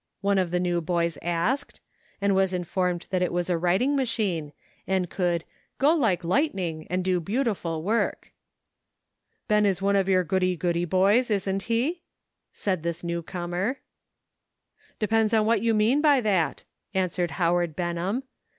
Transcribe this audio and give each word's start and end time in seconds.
one 0.21 0.39
of 0.39 0.49
the 0.49 0.59
new 0.59 0.81
boys 0.81 1.19
asked, 1.21 1.79
and 2.19 2.33
was 2.33 2.53
informed 2.53 3.05
that 3.11 3.21
it 3.21 3.31
was 3.31 3.51
a 3.51 3.57
writing 3.59 3.95
machine, 3.95 4.51
and 4.87 5.11
could 5.11 5.43
"go 5.77 5.93
like 5.93 6.23
lightning 6.23 6.87
and 6.89 7.03
do 7.05 7.19
beautiful 7.19 7.83
work."" 7.83 8.31
Ben 9.47 9.63
is 9.63 9.79
one 9.79 9.95
of 9.95 10.09
your 10.09 10.23
goody 10.23 10.55
goody 10.57 10.85
boys, 10.85 11.29
isn't 11.29 11.61
he?" 11.69 12.01
said 12.51 12.81
this 12.81 13.03
new 13.03 13.21
comer. 13.21 13.77
"Depends 14.97 15.35
on 15.35 15.45
what 15.45 15.61
you 15.61 15.71
mean 15.71 16.01
by 16.01 16.19
that," 16.19 16.63
an 16.95 17.09
swered 17.09 17.29
Howard 17.37 17.75
Benham. 17.75 18.23